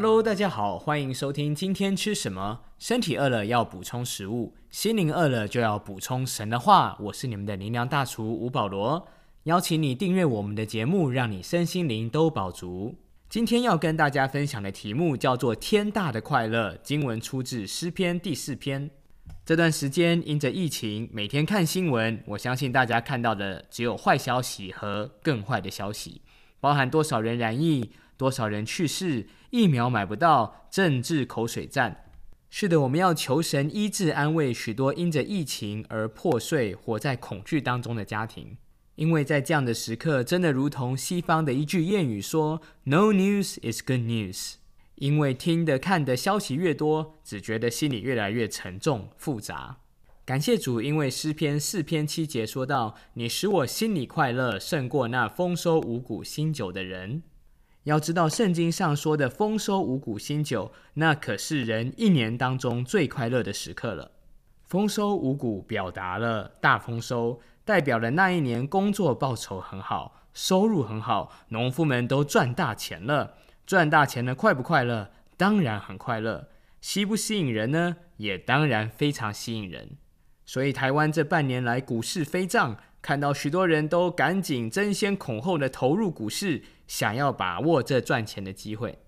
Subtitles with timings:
[0.00, 2.60] Hello，大家好，欢迎收听今天吃什么。
[2.78, 6.96] 身体饿了要补充食物，心灵饿了就要补充神的话。
[7.00, 9.08] 我是你们的灵粮大厨吴保罗，
[9.42, 12.94] 邀请你订阅我们的节目，让你身心灵都饱足。
[13.28, 16.78] 今天要跟大家分享的题目叫做“天大的快乐”。
[16.80, 18.88] 经文出自诗篇第四篇。
[19.44, 26.22] 这段时间因着疫情，每天看新闻，我相信大家看到的只有坏消息和更坏的消息，
[26.60, 27.90] 包含多少人染疫。
[28.16, 29.28] 多少人去世？
[29.50, 32.04] 疫苗买不到，政治口水战。
[32.50, 38.56] 是的，我们要求神医治、安慰许多因着疫情而破碎、活在恐惧当中的家庭。
[38.96, 44.54] 因为在这样的时刻，真的如同西方的一句谚语说：“No news is good news。”
[44.96, 49.78] 因为听的、看的消息越多，只觉得心里越来越沉重、复杂。
[50.24, 57.22] 感谢主，因为诗篇四篇七节说到：“你使我心里快乐，胜过那丰收五谷新酒的人。”
[57.88, 64.10] 要知道，圣经上说的丰收五谷新酒，那可是人一年当中最快乐的时刻了。
[64.66, 73.36] 丰收五谷表达了大丰收，代表了那一年工作报酬很好，收入很好，农夫们都赚大钱了。
[73.64, 75.10] 赚大钱了，快不快乐？
[75.38, 76.48] 当然很快乐。
[76.82, 77.96] 吸不吸引人呢？
[78.18, 79.96] 也当然非常吸引人。
[80.44, 82.76] 所以台湾这半年来股市飞涨。
[83.00, 88.98] 看到许多人都赶紧争先恐后的投入股市，想要把握这赚钱的机会。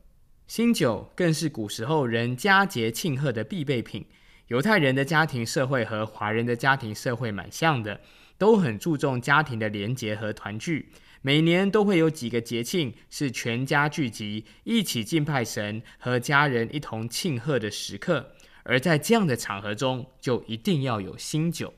[0.46, 4.06] 新酒更是古时候人佳节庆贺的必备品。
[4.48, 8.00] 犹太人的家庭社会和华人的家庭社会蛮像的，
[8.36, 10.90] 都很注重家庭的连结和团聚。
[11.22, 18.32] 每年都会有几个节庆是全家聚集，一起敬拜神，和家人一同庆贺的时刻。
[18.64, 21.72] 而在这样的场合中，就一定要有新酒。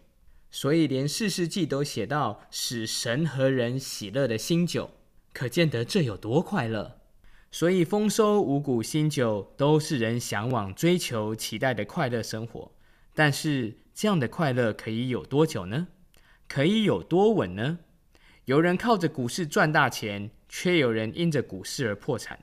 [0.54, 4.90] 所以，连四世纪都写到使神和人喜乐的新酒，
[5.32, 6.98] 可见得这有多快乐。
[7.50, 12.70] 所以，丰收五谷新酒都是人向往、追求、期待的快乐生活。
[13.14, 15.88] 但是，这样的快乐可以有多久呢？
[16.46, 17.78] 可以有多稳呢？
[18.44, 22.38] 有人靠着股市赚大钱，却有人因着股市而破产。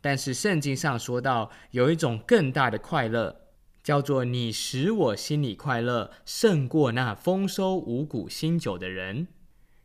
[0.00, 3.39] 但是，圣经上说到，有一种更大的快乐。
[3.82, 9.28] 叫做你使我心里快乐，胜过那丰收五谷新酒的人。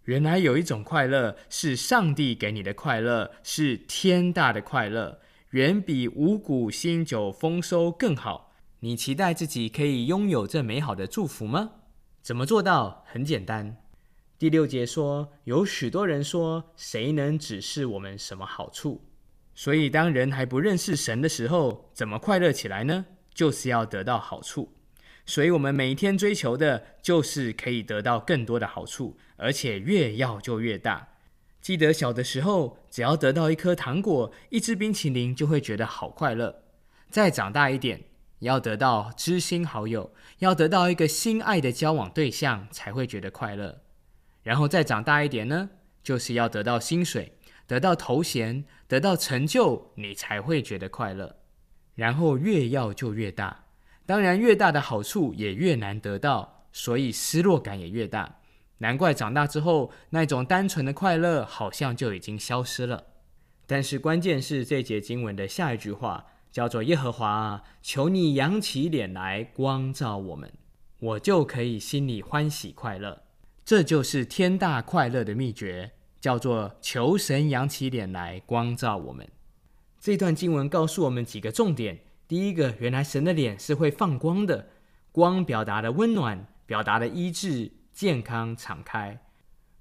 [0.03, 5.19] 原来有一种快乐是上帝给你的快乐，是天大的快乐，
[5.51, 8.51] 远比五谷新酒丰收更好。
[8.81, 11.71] 你期待自己可以拥有这美好的祝福吗？
[12.21, 13.03] 怎么做到？
[13.07, 13.77] 很简单。
[14.37, 19.01] 第六节说，有许多人说，谁能指示我们什么好处？
[19.55, 23.05] 所以，当人还不认识神的时候，怎么快乐起来呢？
[23.35, 24.73] 就是要得到好处，
[25.25, 31.09] 所以我们每一天追求的就是可以得到更多的好处，而且越要就越大。
[31.61, 36.63] 记得小的时候，只要得到一颗糖果、一支冰淇淋，就会觉得好快乐。
[37.09, 38.03] 再长大一点，
[38.39, 43.81] 要得到知心好友，要得到一个心爱的交往对象，才会觉得快乐。
[44.43, 45.71] 然后再长大一点呢，
[46.03, 47.33] 就是要得到薪水、
[47.65, 51.35] 得到头衔、得到成就，你才会觉得快乐。
[51.95, 53.65] 然后越要就越大，
[54.05, 58.39] 当然越大的好处也越难得到，所以失落感也越大。
[58.79, 63.05] 难怪长大之后那种单纯的快乐好像就已经消失了。
[63.65, 70.51] 但是关键是这节经文的下一句话叫做：“耶和华，求你扬起脸来光照我们，
[70.99, 73.23] 我就可以心里欢喜快乐。”
[73.65, 79.27] 这就是天大快乐的秘诀，叫做求神扬起脸来光照我们。
[80.05, 81.97] 这段经文告诉我们几个重点。
[82.27, 84.67] 第一个，原来神的脸是会放光的，
[85.11, 89.19] 光表达的温暖，表达的医治、健康、敞开。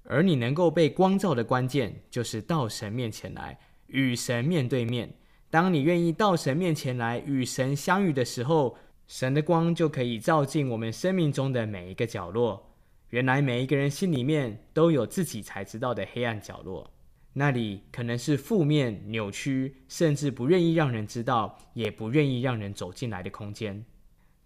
[0.03, 5.13] 而你能够被光照的关键，就是到神面前来，与神面对面。
[5.51, 8.75] 当你愿意到神面前来与神相遇的时候，
[9.05, 12.71] 神的光就可以照进我们生命中的每一个角落。
[13.11, 16.89] 原来每一个人心里面都有自己才知道的黑暗角落。
[17.37, 23.83] 那里可能是负面、扭曲，甚至不愿意让人知道，也不愿意让人走进来的空间。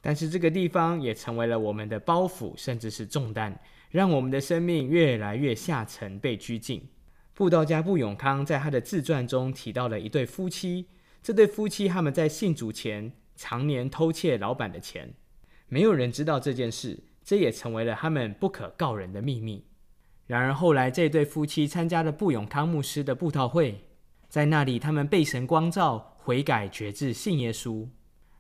[0.02, 6.90] 但是这个地方也成为了我们的包袱，甚至是重担，让我们的生命越来越下沉，被拘禁。
[7.36, 10.88] 布道家布永康在他的自传中提到了一对夫妻，
[11.22, 15.14] 这对夫妻他们在信主前常年偷窃老板的钱，
[15.68, 19.69] 没有人知道这件事，这也成为了他们不可告人的秘密。
[20.30, 23.84] 然而后来，这对夫妻参加了布永康牧师的布道会，
[24.28, 27.88] 在那里，他们被神光照，悔改决志，信耶稣。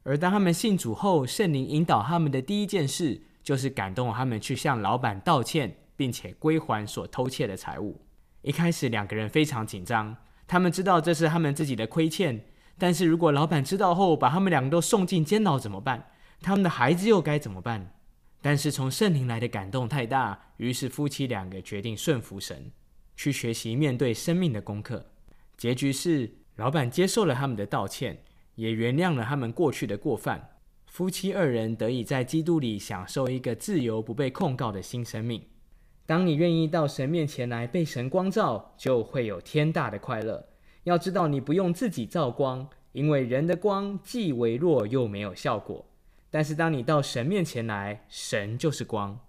[0.04, 8.00] 而当他们信主后，圣灵引导他们的第一件事，就是感动他们去向老板道歉，并且归还所偷窃的财物。
[8.44, 10.16] 一开始，两个人非常紧张，
[10.48, 12.46] 他们知道这是他们自己的亏欠，
[12.78, 16.06] 但是如果老板知道后把他们两个都送进监牢怎么办？
[16.40, 17.96] 他们的孩子又该怎么办？
[18.42, 22.72] 但是从圣灵来的感动太大，于是夫妻两个决定顺服神，
[23.16, 25.06] 去学习面对生命的功课。
[25.58, 28.24] 结局是，老板接受了他们的道歉，
[28.56, 30.52] 也原谅了他们过去的过犯。
[30.86, 35.44] 夫妻二人得以在基督里享受一个自由、不被控告的新生命。
[36.06, 40.48] 当你愿意到神面前来被神光照，就会有天大的快乐。
[40.86, 45.86] 要知道，你不用自己照光，因为人的光既微弱又没有效果。
[46.32, 49.20] 但是当你到神面前来，神就是光。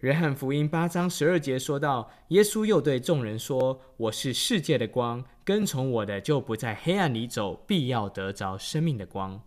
[0.00, 9.42] 约翰福音八章十二节说到，耶稣又对众人说：“我是世界的光，跟从我的就不在黑暗里走，必要得着生命的光。”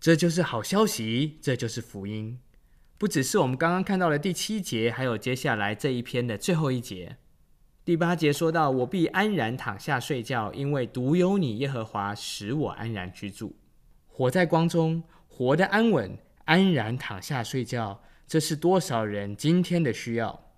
[0.00, 2.38] 这就是好消息，这就是福音。
[2.96, 7.18] 不只是我们刚刚看到的第七节，还有接下来这一篇的最后一节。
[7.84, 13.56] 第八节说到：“我必安然躺下睡觉，因为独有你，耶和华使我安然居住。”
[14.08, 16.16] 活在光中，活得安稳。
[16.50, 20.48] 安然躺下睡觉，这是多少人今天的需要？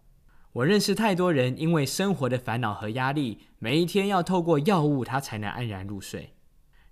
[0.54, 6.32] 我认识太多人，因为生活的烦恼和压力，每一天要透过药物，他才能安然入睡。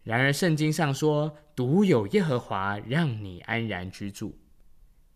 [0.02, 4.38] 然而圣经上说，独有耶和华让你安然居住。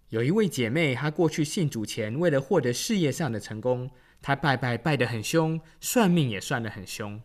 [0.09, 3.91] 有一位姐妹，她过去信主前，为了获得事业上的成功，
[4.23, 7.21] 她拜拜拜得很凶，算命也算得很凶。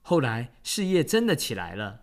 [0.00, 2.00] 后来事业真的起来了。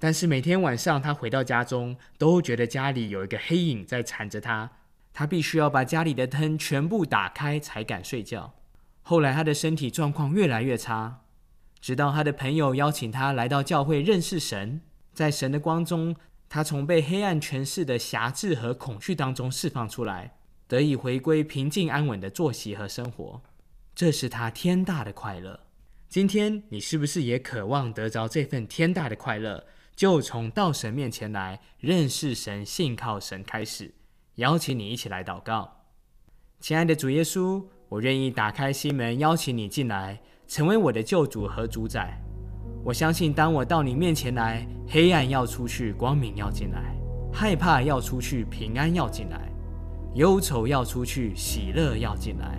[0.00, 4.70] 但是每天晚上，他回到家中，都觉得家里有一个黑影在缠着他。
[5.12, 8.54] 他必须要把家里的灯全部打开才敢睡觉。
[9.02, 11.20] 后来，他的身体状况越来越差，
[11.80, 14.80] 直到他的朋友邀请他来到教会认识神。
[15.12, 16.16] 在神的光中，
[16.48, 20.32] 他从被黑暗权势的辖制和恐惧当中释放出来，
[20.66, 23.42] 得以回归平静安稳的作息和生活。
[23.94, 25.60] 这是他天大的快乐。
[26.08, 29.66] 今天，你是不是也渴望得着这份天大的快乐？
[30.00, 33.92] 就从到神面前来认识神、信靠神开始，
[34.36, 35.70] 邀请你一起来祷告。
[36.58, 40.18] 亲爱的主耶稣，我愿意打开心门，邀请你进来，
[40.48, 42.18] 成为我的救主和主宰。
[42.82, 46.80] 我相信，当我到你面前来，黑暗要出去，光明要进来；
[47.30, 49.38] 害怕要出去，平安要进来；
[50.14, 52.58] 忧愁要出去，喜乐要进来。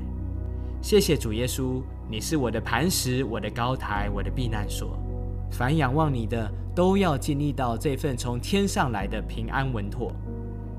[0.80, 4.96] 谢谢主耶稣，你是我的磐石，我的高台，我的避难所。
[5.50, 10.12] 凡仰望你的，都要经历到这份从天上来的平安稳妥，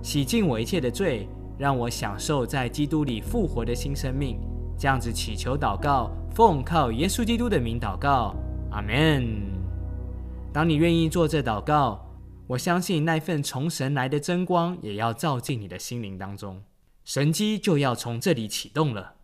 [0.02, 1.28] 洗净我一切的罪，
[1.58, 4.38] 让我享受在基督里复活的新生命。
[4.78, 8.34] 这样子祈求祷告，奉靠耶稣基督的名祷告，
[8.70, 9.52] 阿门。
[10.52, 12.04] 当你愿意做这祷告，
[12.46, 16.62] 我相信那份从神来的真光也要照进你的心灵当中，
[17.04, 19.14] 神机就要从这里启动了。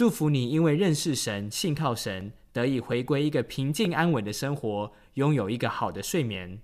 [0.00, 2.32] 祝福你，因为认识神、信靠神。
[2.54, 6.58] 得以回归一个平静安稳的生活，拥有一个好的睡眠。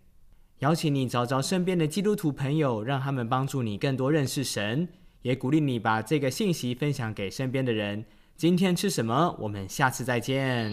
[0.60, 4.88] 邀请你找找身边的基督徒朋友，让他们帮助你更多认识神，
[5.20, 8.06] 也鼓励你把这个信息分享给身边的人。
[8.38, 9.36] 今天吃什么？
[9.38, 10.72] 我们下次再见。